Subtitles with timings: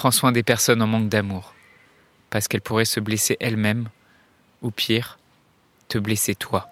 [0.00, 1.52] Prends soin des personnes en manque d'amour,
[2.30, 3.90] parce qu'elles pourraient se blesser elles-mêmes,
[4.62, 5.18] ou pire,
[5.88, 6.70] te blesser toi.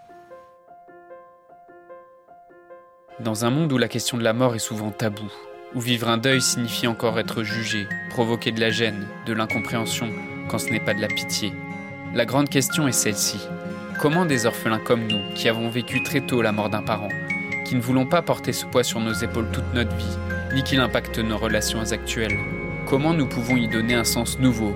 [3.20, 5.30] Dans un monde où la question de la mort est souvent taboue,
[5.74, 10.08] où vivre un deuil signifie encore être jugé, provoquer de la gêne, de l'incompréhension,
[10.48, 11.52] quand ce n'est pas de la pitié,
[12.14, 13.46] la grande question est celle-ci.
[14.00, 17.10] Comment des orphelins comme nous, qui avons vécu très tôt la mort d'un parent,
[17.66, 20.16] qui ne voulons pas porter ce poids sur nos épaules toute notre vie,
[20.54, 22.38] ni qu'il impacte nos relations actuelles,
[22.88, 24.74] comment nous pouvons y donner un sens nouveau,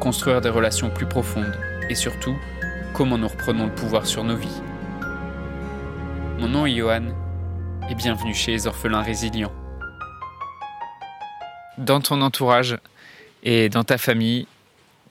[0.00, 1.58] construire des relations plus profondes,
[1.90, 2.34] et surtout,
[2.94, 4.62] comment nous reprenons le pouvoir sur nos vies
[6.38, 7.14] Mon nom est Johan,
[7.90, 9.52] et bienvenue chez les orphelins résilients.
[11.76, 12.78] Dans ton entourage
[13.42, 14.46] et dans ta famille,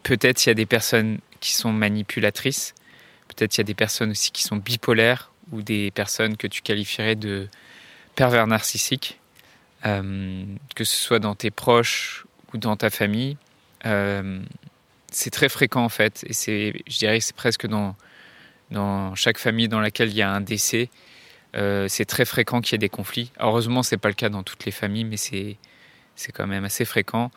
[0.01, 2.73] peut-être il y a des personnes qui sont manipulatrices,
[3.27, 6.63] peut-être il y a des personnes aussi qui sont bipolaires ou des personnes que tu
[6.63, 7.47] qualifierais de
[8.15, 9.19] pervers narcissiques,
[9.85, 10.43] euh,
[10.75, 13.37] que ce soit dans tes proches ou dans ta famille.
[13.85, 14.41] Euh,
[15.11, 17.95] c'est très fréquent en fait, et c'est, je dirais, c'est presque dans,
[18.71, 20.89] dans chaque famille dans laquelle il y a un décès,
[21.55, 23.31] euh, c'est très fréquent qu'il y ait des conflits.
[23.39, 25.57] Heureusement, c'est pas le cas dans toutes les familles, mais c'est
[26.15, 27.31] c'est quand même assez fréquent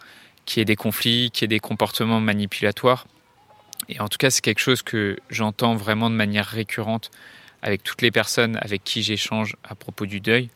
[0.44, 3.06] qu'il y ait des conflits, qu'il y ait des comportements manipulatoires.
[3.88, 7.10] Et en tout cas, c'est quelque chose que j'entends vraiment de manière récurrente
[7.62, 10.50] avec toutes les personnes avec qui j'échange à propos du deuil.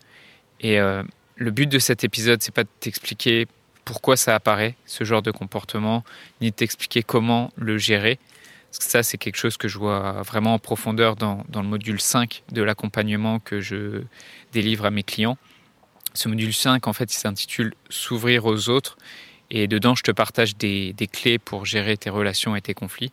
[0.61, 1.03] Et euh,
[1.37, 3.47] le but de cet épisode, c'est pas de t'expliquer
[3.87, 6.05] pourquoi ça apparaît, ce genre de comportement,
[6.43, 8.19] ni de t'expliquer comment le gérer.
[8.69, 11.69] Parce que ça, c'est quelque chose que je vois vraiment en profondeur dans, dans le
[11.69, 14.03] module 5 de l'accompagnement que je
[14.53, 15.39] délivre à mes clients.
[16.15, 18.99] Ce module 5, en fait, il s'intitule S'ouvrir aux autres.
[19.51, 23.13] Et dedans, je te partage des, des, clés pour gérer tes relations et tes conflits.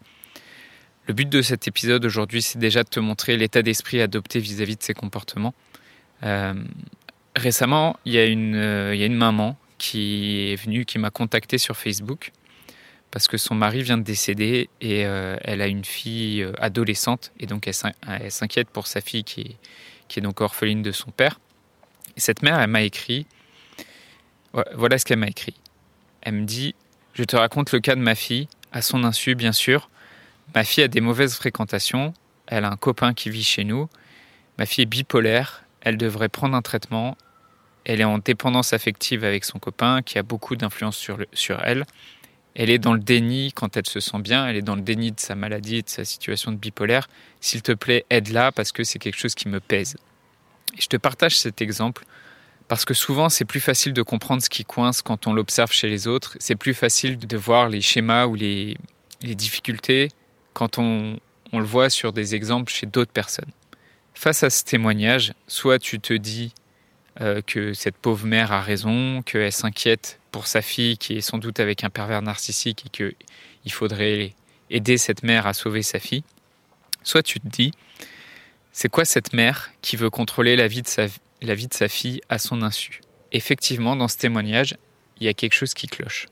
[1.05, 4.77] Le but de cet épisode aujourd'hui, c'est déjà de te montrer l'état d'esprit adopté vis-à-vis
[4.77, 5.53] de ces comportements.
[6.23, 6.55] Euh,
[7.35, 10.97] récemment, il y, a une, euh, il y a une maman qui est venue, qui
[10.97, 12.31] m'a contacté sur Facebook
[13.11, 17.33] parce que son mari vient de décéder et euh, elle a une fille euh, adolescente
[17.37, 19.57] et donc elle s'inquiète pour sa fille qui
[20.15, 21.39] est, donc orpheline de son père.
[22.15, 23.27] Et cette mère, elle m'a écrit,
[24.73, 25.55] voilà ce qu'elle m'a écrit.
[26.21, 26.75] Elle me dit,
[27.13, 29.89] je te raconte le cas de ma fille, à son insu bien sûr.
[30.55, 32.13] Ma fille a des mauvaises fréquentations,
[32.47, 33.89] elle a un copain qui vit chez nous.
[34.57, 37.17] Ma fille est bipolaire, elle devrait prendre un traitement.
[37.85, 41.85] Elle est en dépendance affective avec son copain qui a beaucoup d'influence sur, sur elle.
[42.55, 45.11] Elle est dans le déni quand elle se sent bien, elle est dans le déni
[45.11, 47.09] de sa maladie de sa situation de bipolaire.
[47.41, 49.97] S'il te plaît, aide-la parce que c'est quelque chose qui me pèse.
[50.77, 52.05] Je te partage cet exemple
[52.67, 55.89] parce que souvent c'est plus facile de comprendre ce qui coince quand on l'observe chez
[55.89, 56.37] les autres.
[56.39, 58.77] C'est plus facile de voir les schémas ou les,
[59.21, 60.09] les difficultés
[60.53, 61.19] quand on,
[61.51, 63.51] on le voit sur des exemples chez d'autres personnes.
[64.13, 66.53] Face à ce témoignage, soit tu te dis
[67.21, 71.37] euh, que cette pauvre mère a raison, qu'elle s'inquiète pour sa fille qui est sans
[71.37, 74.33] doute avec un pervers narcissique et qu'il faudrait
[74.69, 76.23] aider cette mère à sauver sa fille,
[77.03, 77.71] soit tu te dis,
[78.71, 81.05] c'est quoi cette mère qui veut contrôler la vie de sa,
[81.41, 83.01] la vie de sa fille à son insu?
[83.31, 84.75] Effectivement, dans ce témoignage,
[85.19, 86.27] il y a quelque chose qui cloche.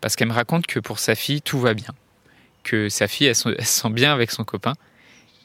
[0.00, 1.94] Parce qu'elle me raconte que pour sa fille, tout va bien.
[2.62, 4.74] Que sa fille, elle se, sent bien avec son copain.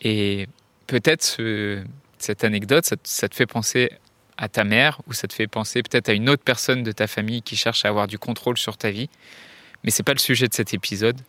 [0.02, 0.48] Et
[0.88, 1.84] peut-être ce,
[2.18, 3.92] cette anecdote, ça, te fait penser
[4.38, 7.08] à ta mère ou ça te fait penser peut-être à une autre personne de ta
[7.08, 9.10] famille qui cherche à avoir du contrôle sur ta vie.
[9.84, 11.20] Mais c'est pas le sujet de cet épisode.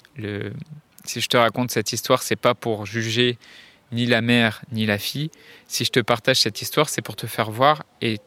[1.04, 3.38] Si je te raconte cette histoire, c'est pas pour juger
[3.92, 5.30] ni la mère ni la fille.
[5.68, 8.18] Si je te partage cette histoire, c'est pour te faire voir et,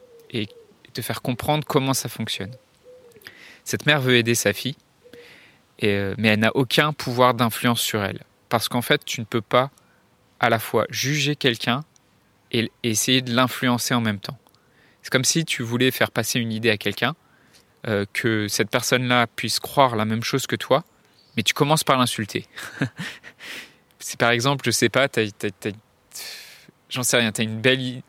[0.93, 2.51] te faire comprendre comment ça fonctionne.
[3.63, 4.75] Cette mère veut aider sa fille,
[5.77, 8.23] et, mais elle n'a aucun pouvoir d'influence sur elle.
[8.49, 9.69] Parce qu'en fait, tu ne peux pas
[10.39, 11.83] à la fois juger quelqu'un
[12.51, 14.37] et essayer de l'influencer en même temps.
[15.09, 17.15] C'est comme si tu voulais faire passer une idée à quelqu'un,
[17.87, 20.83] euh, que cette personne-là puisse croire la même chose que toi,
[21.35, 22.45] mais tu commences par l'insulter.
[23.99, 25.07] si par exemple, je sais pas,
[26.91, 28.03] j'en sais rien, tu as une belle,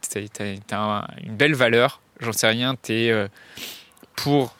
[0.73, 3.29] as, une belle valeur, j'en sais rien, tu es euh,
[4.15, 4.55] pour,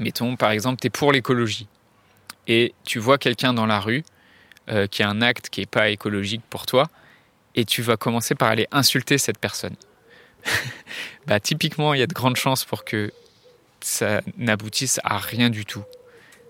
[0.00, 1.68] mettons par exemple, tu es pour l'écologie.
[2.48, 4.02] Et tu vois quelqu'un dans la rue
[4.68, 6.90] euh, qui a un acte qui n'est pas écologique pour toi,
[7.54, 9.76] et tu vas commencer par aller insulter cette personne.
[11.26, 13.12] bah, typiquement, il y a de grandes chances pour que
[13.80, 15.84] ça n'aboutisse à rien du tout,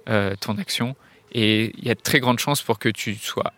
[0.08, 0.96] euh, ton action.
[1.32, 3.52] Et il y a de très grandes chances pour que tu sois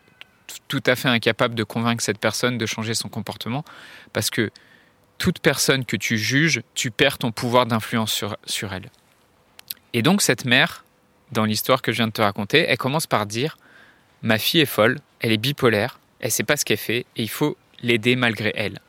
[0.68, 3.64] tout à fait incapable de convaincre cette personne de changer son comportement,
[4.12, 4.50] parce que
[5.18, 8.90] toute personne que tu juges, tu perds ton pouvoir d'influence sur, sur elle.
[9.92, 10.84] Et donc cette mère,
[11.32, 13.56] dans l'histoire que je viens de te raconter, elle commence par dire
[14.22, 17.22] Ma fille est folle, elle est bipolaire, elle ne sait pas ce qu'elle fait, et
[17.22, 18.80] il faut l'aider malgré elle.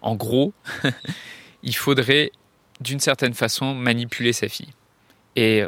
[0.00, 0.54] En gros,
[1.66, 2.30] il faudrait
[2.80, 4.72] d'une certaine façon manipuler sa fille.
[5.34, 5.64] Et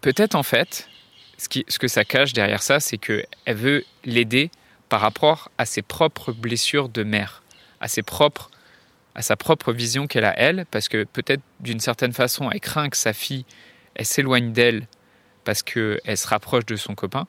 [0.00, 0.88] peut-être en fait,
[1.36, 4.50] ce, que ça cache derrière ça, c'est qu'elle veut l'aider
[4.88, 7.42] par rapport à ses propres blessures de mère,
[7.80, 8.50] à ses propres
[9.14, 12.88] à sa propre vision qu'elle a elle, parce que peut-être d'une certaine façon, elle craint
[12.88, 13.44] que sa fille,
[13.96, 14.86] elle s'éloigne d'elle
[15.42, 17.26] parce qu'elle se rapproche de son copain.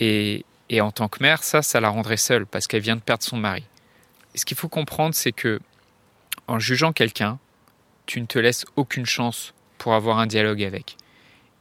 [0.00, 3.00] Et, et, en tant que mère, ça, ça la rendrait seule parce qu'elle vient de
[3.00, 3.62] perdre son mari.
[4.34, 5.60] Et ce qu'il faut comprendre, c'est que
[6.52, 7.38] en jugeant quelqu'un,
[8.04, 10.98] tu ne te laisses aucune chance pour avoir un dialogue avec.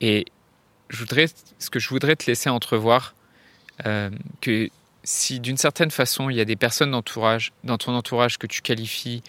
[0.01, 0.25] Et
[0.89, 1.27] je voudrais,
[1.59, 3.15] ce que je voudrais te laisser entrevoir,
[3.85, 4.09] euh,
[4.41, 4.69] que
[5.05, 8.61] si d'une certaine façon il y a des personnes d'entourage, dans ton entourage que tu
[8.61, 9.23] qualifies,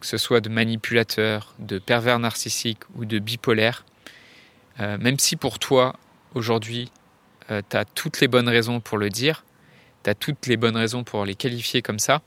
[0.00, 3.84] que ce soit de manipulateurs, de pervers narcissiques ou de bipolaires,
[4.80, 5.94] euh, même si pour toi
[6.34, 6.90] aujourd'hui
[7.52, 9.44] euh, tu as toutes les bonnes raisons pour le dire,
[10.02, 12.20] tu as toutes les bonnes raisons pour les qualifier comme ça,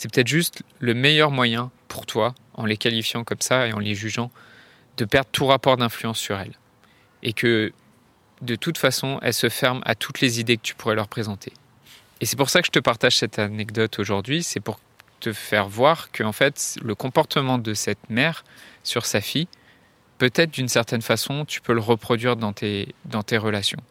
[0.00, 3.78] c'est peut-être juste le meilleur moyen pour toi, en les qualifiant comme ça et en
[3.78, 4.30] les jugeant,
[4.96, 6.54] de perdre tout rapport d'influence sur elles.
[7.22, 7.70] Et que
[8.40, 11.52] de toute façon, elles se ferment à toutes les idées que tu pourrais leur présenter.
[12.22, 14.80] Et c'est pour ça que je te partage cette anecdote aujourd'hui, c'est pour
[15.20, 18.42] te faire voir que en fait, le comportement de cette mère
[18.82, 19.48] sur sa fille,
[20.16, 23.82] peut-être d'une certaine façon, tu peux le reproduire dans tes, dans tes relations.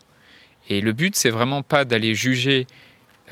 [0.69, 2.65] Et le but, c'est vraiment pas d'aller juger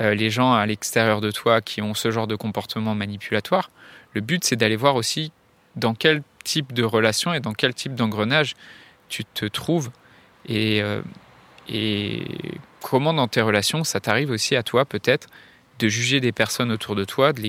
[0.00, 3.70] les gens à l'extérieur de toi qui ont ce genre de comportement manipulatoire.
[4.14, 5.32] Le but, c'est d'aller voir aussi
[5.76, 8.54] dans quel type de relation et dans quel type d'engrenage
[9.08, 9.90] tu te trouves
[10.46, 11.02] et, euh,
[12.82, 15.28] comment dans tes relations ça t'arrive aussi à toi peut-être
[15.78, 17.42] de juger des personnes autour de toi, de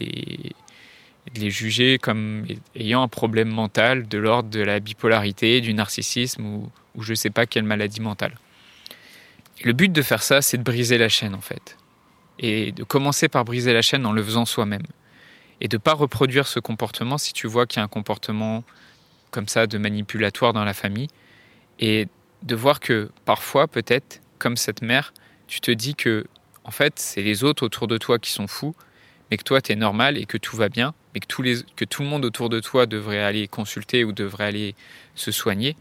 [0.00, 6.70] les, juger comme ayant un problème mental de l'ordre de la bipolarité, du narcissisme ou
[6.98, 8.34] je ne sais pas quelle maladie mentale?
[9.64, 11.76] Le but de faire ça, c'est de briser la chaîne en fait.
[12.38, 14.86] Et de commencer par briser la chaîne en le faisant soi-même.
[15.60, 18.62] Et de ne pas reproduire ce comportement si tu vois qu'il y a un comportement
[19.30, 21.08] comme ça de manipulatoire dans la famille.
[21.80, 22.06] Et
[22.42, 25.12] de voir que parfois peut-être comme cette mère
[25.46, 26.26] tu te dis que
[26.64, 28.74] en fait c'est les autres autour de toi qui sont fous
[29.30, 31.56] mais que toi tu es normal et que tout va bien mais que, tous les,
[31.76, 34.74] que tout le monde autour de toi devrait aller consulter ou devrait aller
[35.14, 35.76] se soigner.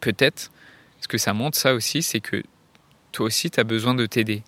[0.00, 0.52] Peut-être
[1.00, 2.42] ce que ça montre ça aussi c'est que
[3.12, 4.42] toi aussi tu as besoin de t'aider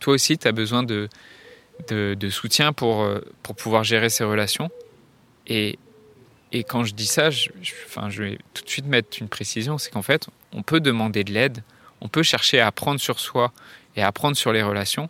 [0.00, 1.08] toi aussi tu as besoin de
[1.88, 4.70] de, soutien pour, euh, pour pouvoir gérer ces relations.
[5.46, 5.78] Et,
[6.52, 7.48] et quand je dis ça, je,
[7.86, 11.24] enfin, je vais tout de suite mettre une précision, c'est qu'en fait, on peut demander
[11.24, 11.62] de l'aide,
[12.00, 13.52] on peut chercher à apprendre sur soi
[13.96, 15.08] et à apprendre sur les relations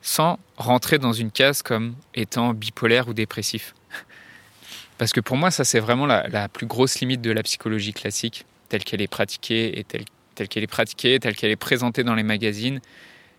[0.00, 3.74] sans rentrer dans une case comme étant bipolaire ou dépressif.
[4.98, 8.44] Parce que pour moi, ça c'est vraiment la, plus grosse limite de la psychologie classique,
[8.68, 10.04] telle qu'elle est pratiquée et telle,
[10.38, 12.80] telle qu'elle est pratiquée, telle qu'elle est présentée dans les magazines.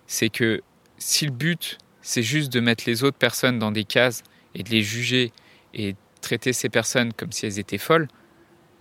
[0.06, 0.62] C'est que
[0.98, 4.24] si le but c'est juste de mettre les autres personnes dans des cases
[4.56, 5.31] et de les juger
[5.74, 8.07] et traiter ces personnes comme si elles étaient folles,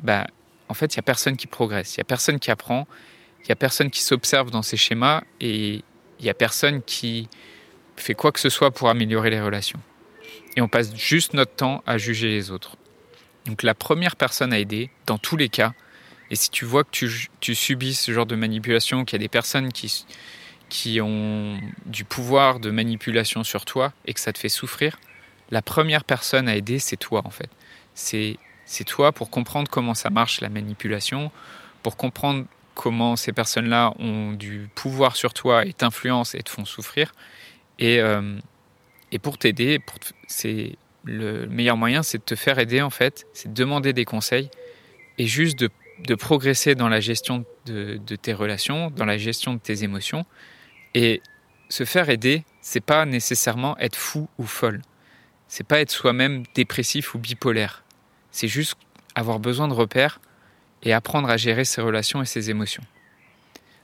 [0.01, 0.27] bah,
[0.69, 2.87] en fait, il n'y a personne qui progresse, il n'y a personne qui apprend,
[3.41, 5.85] il n'y a personne qui s'observe dans ces schémas et
[6.19, 7.29] il n'y a personne qui
[7.97, 9.81] fait quoi que ce soit pour améliorer les relations.
[10.57, 12.77] Et on passe juste notre temps à juger les autres.
[13.47, 15.73] Donc la première personne à aider, dans tous les cas,
[16.31, 16.91] et si tu vois que
[17.41, 20.05] tu, subis ce genre de manipulation, qu'il y a des personnes qui,
[20.69, 24.99] qui ont du pouvoir de manipulation sur toi et que ça te fait souffrir,
[25.51, 27.49] la première personne à aider, c'est toi en fait.
[27.95, 28.37] C'est,
[28.87, 31.31] toi pour comprendre comment ça marche la manipulation,
[31.83, 36.67] pour comprendre comment ces personnes-là ont du pouvoir sur toi et t'influencent et te font
[36.67, 37.13] souffrir.
[37.79, 38.39] Et, euh,
[39.11, 39.81] et pour t'aider,
[40.27, 44.05] c'est le meilleur moyen, c'est de te faire aider en fait, c'est de demander des
[44.05, 44.51] conseils
[45.17, 45.71] et juste de,
[46.07, 50.25] de progresser dans la gestion de, tes relations, dans la gestion de tes émotions
[50.95, 51.21] et
[51.69, 54.81] se faire aider, c'est pas nécessairement être fou ou folle.
[55.49, 57.85] C'est pas être soi-même dépressif ou bipolaire.
[58.31, 58.77] C'est juste
[59.15, 60.21] avoir besoin de repères
[60.83, 62.85] et apprendre à gérer ses relations et ses émotions.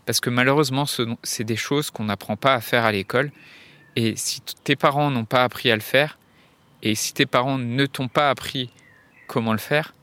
[0.07, 0.85] Parce que malheureusement,
[1.23, 3.33] c'est des choses qu'on n'apprend pas à faire à l'école.
[3.97, 6.19] Et si tes parents n'ont pas appris à le faire,
[6.83, 8.71] et si tes parents ne t'ont pas appris
[9.27, 9.95] comment le faire,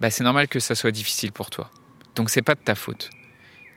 [0.00, 1.70] bah c'est normal que ça soit difficile pour toi.
[2.14, 3.10] Donc c'est pas de ta faute.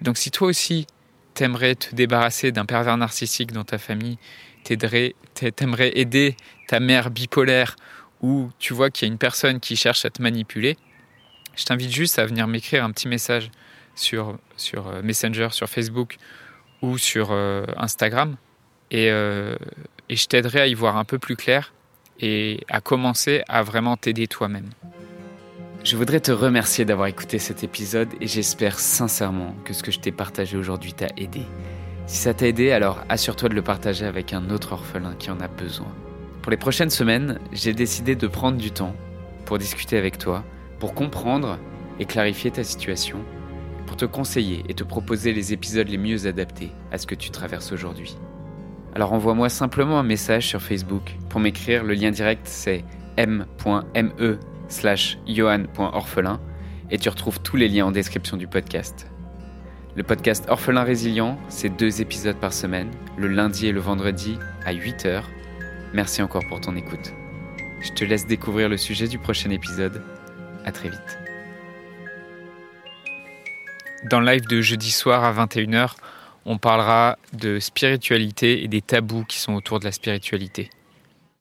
[0.02, 0.88] Donc si toi aussi
[1.34, 4.18] t'aimerais te débarrasser d'un pervers narcissique dans ta famille,
[4.64, 6.36] t'aimerais aider
[6.68, 7.76] ta mère bipolaire
[8.22, 10.78] ou tu vois qu'il y a une personne qui cherche à te manipuler,
[11.56, 13.52] je t'invite juste à venir m'écrire un petit message
[13.96, 16.18] sur, sur euh, Messenger, sur Facebook
[16.82, 18.36] ou sur euh, Instagram
[18.92, 19.56] et, euh,
[20.10, 21.74] et je t'aiderai à y voir un peu plus clair
[22.20, 24.70] et à commencer à vraiment t'aider toi-même.
[25.82, 30.00] Je voudrais te remercier d'avoir écouté cet épisode et j'espère sincèrement que ce que je
[30.00, 31.44] t'ai partagé aujourd'hui t'a aidé.
[32.06, 35.40] Si ça t'a aidé, alors assure-toi de le partager avec un autre orphelin qui en
[35.40, 35.88] a besoin.
[36.42, 38.94] Pour les prochaines semaines, j'ai décidé de prendre du temps
[39.46, 40.44] pour discuter avec toi,
[40.80, 41.58] pour comprendre
[41.98, 43.20] et clarifier ta situation,
[43.88, 47.30] pour te conseiller et te proposer les épisodes les mieux adaptés à ce que tu
[47.30, 48.18] traverses aujourd'hui.
[48.96, 51.16] Alors envoie-moi simplement un message sur Facebook.
[51.30, 52.84] Pour m'écrire, le lien direct c'est
[53.16, 56.40] m.me slash johan.orphelin
[56.92, 59.08] et tu retrouves tous les liens en description du podcast.
[59.96, 64.74] Le podcast Orphelin Résilient, c'est deux épisodes par semaine, le lundi et le vendredi à
[64.74, 65.24] 8h.
[65.94, 67.14] Merci encore pour ton écoute.
[67.82, 70.04] Je te laisse découvrir le sujet du prochain épisode.
[70.66, 71.20] À très vite.
[74.10, 75.96] Dans le live de jeudi soir à 21h,
[76.46, 80.70] on parlera de spiritualité et des tabous qui sont autour de la spiritualité.